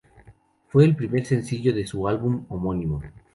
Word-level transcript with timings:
Fue 0.69 0.83
el 0.85 0.95
primer 0.95 1.27
sencillo 1.27 1.75
de 1.75 1.85
su 1.85 2.07
álbum 2.07 2.45
"homónimo". 2.49 3.03